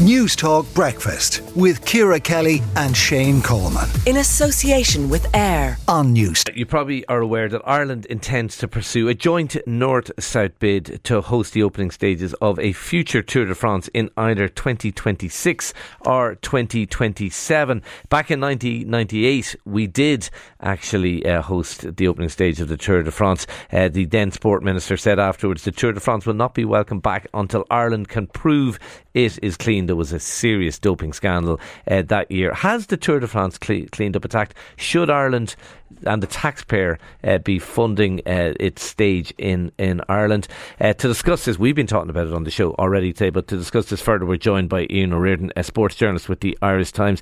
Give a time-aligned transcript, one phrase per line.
[0.00, 3.86] Newstalk Breakfast with Ciara Kelly and Shane Coleman.
[4.06, 6.42] In association with AIR on News.
[6.54, 11.20] You probably are aware that Ireland intends to pursue a joint north south bid to
[11.20, 15.74] host the opening stages of a future Tour de France in either 2026
[16.06, 17.82] or 2027.
[18.08, 20.30] Back in 1998, we did
[20.62, 23.46] actually uh, host the opening stage of the Tour de France.
[23.70, 27.00] Uh, the then sport minister said afterwards the Tour de France will not be welcome
[27.00, 28.78] back until Ireland can prove
[29.12, 29.89] it is clean.
[29.90, 31.58] There was a serious doping scandal
[31.90, 32.54] uh, that year.
[32.54, 34.54] Has the Tour de France cle- cleaned up its act?
[34.76, 35.56] Should Ireland
[36.04, 40.46] and the taxpayer uh, be funding uh, its stage in, in Ireland?
[40.80, 43.48] Uh, to discuss this, we've been talking about it on the show already today, but
[43.48, 46.92] to discuss this further, we're joined by Ian O'Riordan, a sports journalist with the Irish
[46.92, 47.20] Times.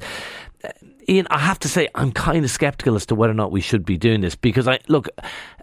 [0.62, 0.69] Uh,
[1.09, 3.62] Ian, I have to say, I'm kind of sceptical as to whether or not we
[3.62, 5.09] should be doing this because I look,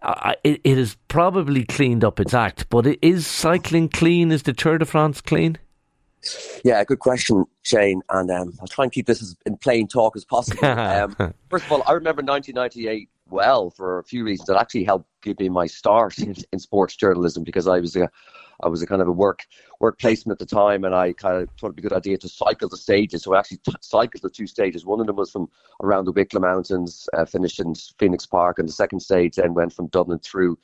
[0.01, 4.31] I, it, it has probably cleaned up its act, but is cycling clean?
[4.31, 5.59] Is the Tour de France clean?
[6.63, 8.01] Yeah, good question, Shane.
[8.09, 10.65] And um, I'll try and keep this as in plain talk as possible.
[10.65, 11.15] um,
[11.49, 14.49] first of all, I remember 1998 well for a few reasons.
[14.49, 18.09] It actually helped give me my start in, in sports journalism because I was a
[18.63, 19.45] I was a kind of a work
[19.79, 22.17] work placement at the time, and I kind of thought it'd be a good idea
[22.17, 23.23] to cycle the stages.
[23.23, 24.85] So I actually t- cycled the two stages.
[24.85, 25.49] One of them was from
[25.83, 29.73] around the Wicklow Mountains, uh, finished in Phoenix Park, and the second stage then went
[29.73, 30.57] from Dublin through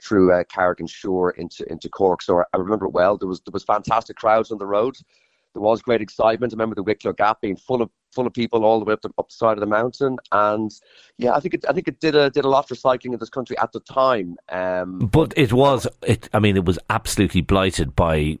[0.00, 2.22] through uh, Carrick-on-Suir into into Cork.
[2.22, 3.16] So I remember it well.
[3.16, 4.96] There was there was fantastic crowds on the road.
[5.54, 6.52] There was great excitement.
[6.52, 9.02] I remember the Wicklow Gap being full of full of people all the way up
[9.02, 10.72] the, up the side of the mountain, and
[11.18, 13.18] yeah, I think it I think it did a did a lot for cycling in
[13.20, 14.36] this country at the time.
[14.48, 16.28] Um, but it was it.
[16.32, 18.38] I mean, it was absolutely blighted by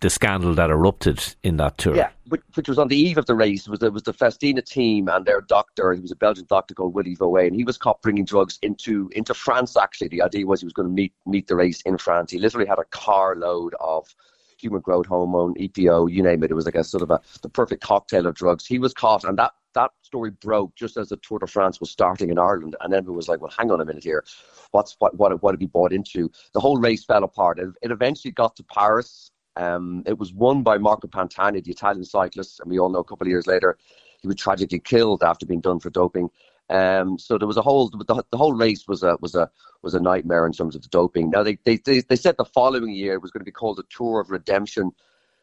[0.00, 1.94] the scandal that erupted in that tour.
[1.94, 3.66] Yeah, which, which was on the eve of the race.
[3.66, 5.92] It was, it was the Festina team and their doctor.
[5.92, 9.10] He was a Belgian doctor called Willy Voet, and he was caught bringing drugs into
[9.14, 9.76] into France.
[9.76, 12.30] Actually, the idea was he was going to meet meet the race in France.
[12.30, 14.14] He literally had a carload of
[14.56, 16.50] human growth hormone, EPO, you name it.
[16.50, 18.66] It was like a sort of a the perfect cocktail of drugs.
[18.66, 21.90] He was caught, and that that story broke just as the Tour de France was
[21.90, 24.24] starting in Ireland, and everyone was like, "Well, hang on a minute here,
[24.70, 27.58] what's what what what have he bought into?" The whole race fell apart.
[27.58, 29.30] It, it eventually got to Paris.
[29.56, 33.04] Um, it was won by Marco Pantani, the Italian cyclist, and we all know a
[33.04, 33.78] couple of years later
[34.20, 36.30] he was tragically killed after being done for doping.
[36.70, 39.50] Um, so there was a whole the, the, whole race was a was a
[39.82, 41.28] was a nightmare in terms of the doping.
[41.28, 43.76] Now they, they they they said the following year it was going to be called
[43.76, 44.90] the Tour of Redemption.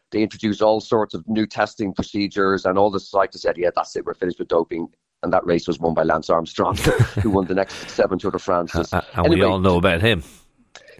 [0.10, 3.96] They introduced all sorts of new testing procedures, and all the cyclists said, "Yeah, that's
[3.96, 4.90] it, we're finished with doping."
[5.24, 6.76] And that race was won by Lance Armstrong,
[7.22, 8.76] who won the next seven Tour de France.
[8.76, 10.24] Uh, uh, and anyway, we all know about him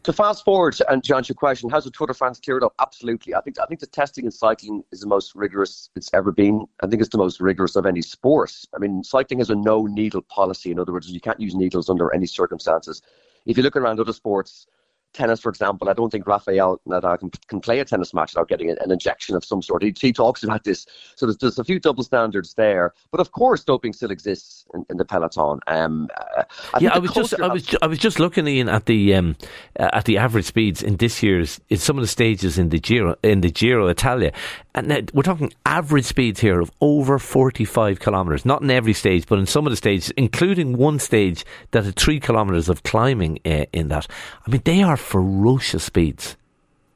[0.04, 2.74] to fast forward and to answer your question, how's the Tour de France cleared up?
[2.80, 3.36] Absolutely.
[3.36, 6.66] I think I think the testing in cycling is the most rigorous it's ever been.
[6.82, 8.54] I think it's the most rigorous of any sport.
[8.76, 10.72] I mean, cycling has a no needle policy.
[10.72, 13.02] In other words, you can't use needles under any circumstances.
[13.46, 14.68] If you look around other sports,
[15.14, 18.48] tennis, for example, I don't think Rafael Nadal can, can play a tennis match without
[18.48, 19.84] getting an injection of some sort.
[19.84, 20.86] He, he talks about this.
[21.16, 22.94] So there's, there's, a few double standards there.
[23.12, 25.60] But of course, doping still exists in, in the peloton.
[25.68, 26.08] Um,
[26.74, 29.36] I yeah, I was just I was I was just looking in at the um,
[29.80, 32.80] uh, at the average speeds in this year's in some of the stages in the
[32.80, 34.32] Giro in the Giro Italia,
[34.74, 38.46] and we're talking average speeds here of over 45 kilometres.
[38.46, 41.96] Not in every stage, but in some of the stages, including one stage that had
[41.96, 44.08] three kilometres of climbing uh, in that.
[44.48, 46.38] I mean, they are ferocious speeds.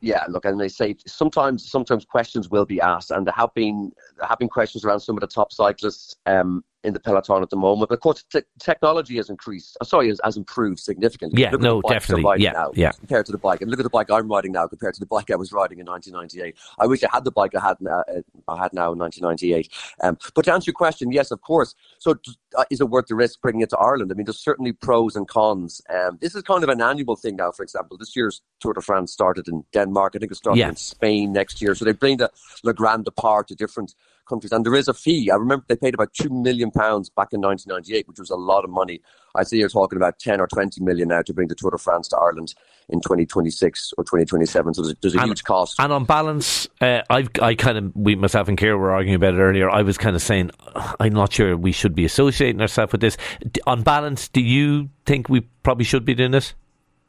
[0.01, 3.91] Yeah, look, and they say sometimes sometimes questions will be asked, and there have been
[4.19, 6.15] there have been questions around some of the top cyclists.
[6.27, 7.89] Um, in the peloton at the moment.
[7.89, 9.77] But of course, te- technology has increased.
[9.81, 11.41] Uh, sorry, has, has, improved significantly.
[11.41, 12.43] Yeah, no, definitely.
[12.43, 12.91] Yeah, now, yeah.
[12.91, 15.05] Compared to the bike, and look at the bike I'm riding now compared to the
[15.05, 16.55] bike I was riding in 1998.
[16.79, 18.03] I wish I had the bike I had uh,
[18.47, 19.69] I had now in 1998.
[20.03, 21.75] Um, but to answer your question, yes, of course.
[21.99, 22.15] So,
[22.57, 24.11] uh, is it worth the risk bringing it to Ireland?
[24.11, 25.81] I mean, there's certainly pros and cons.
[25.89, 27.51] Um, this is kind of an annual thing now.
[27.51, 30.13] For example, this year's Tour de France started in Denmark.
[30.15, 30.69] I think it started yeah.
[30.69, 31.75] in Spain next year.
[31.75, 32.31] So they bring the
[32.63, 34.51] Le Grand Depart to different countries.
[34.51, 35.29] And there is a fee.
[35.31, 38.63] I remember they paid about two million pounds back in 1998, which was a lot
[38.63, 39.01] of money.
[39.35, 41.77] I see you're talking about 10 or 20 million now to bring the Tour de
[41.77, 42.53] France to Ireland
[42.89, 44.73] in 2026 or 2027.
[44.73, 45.75] So there's, there's a and, huge cost.
[45.79, 49.33] And on balance, uh, I I kind of we myself and Ciara were arguing about
[49.33, 49.69] it earlier.
[49.69, 50.51] I was kind of saying
[50.99, 53.17] I'm not sure we should be associating ourselves with this.
[53.67, 56.53] On balance, do you think we probably should be doing this?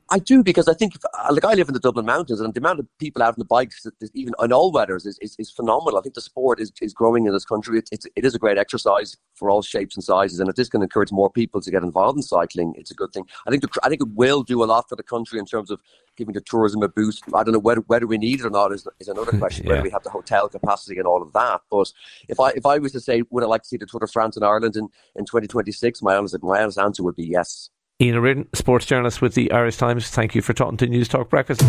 [0.09, 2.61] I do because I think, uh, like, I live in the Dublin Mountains, and the
[2.61, 5.99] amount of people out on the bikes, even in all weathers, is, is, is phenomenal.
[5.99, 7.79] I think the sport is, is growing in this country.
[7.79, 10.69] It, it's, it is a great exercise for all shapes and sizes, and if this
[10.69, 13.25] can encourage more people to get involved in cycling, it's a good thing.
[13.47, 15.73] I think the, I think it will do a lot for the country in terms
[15.73, 15.81] of
[16.17, 17.25] giving the tourism a boost.
[17.35, 19.67] I don't know whether whether we need it or not is, is another question.
[19.67, 19.73] yeah.
[19.73, 21.63] Whether we have the hotel capacity and all of that.
[21.71, 21.93] But
[22.29, 24.07] if I if I was to say, would I like to see the Tour de
[24.07, 26.01] France in Ireland in, in 2026?
[26.03, 27.71] My honest my honest answer would be yes.
[27.99, 30.11] Ian O'Riordan, sports journalist with the Irish Times.
[30.11, 31.63] Thank you for talking to Newstalk Breakfast.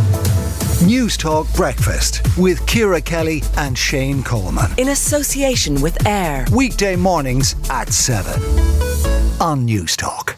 [0.84, 4.70] Newstalk Breakfast with Ciara Kelly and Shane Coleman.
[4.78, 6.46] In association with AIR.
[6.54, 8.34] Weekday mornings at 7
[9.40, 10.37] on Newstalk.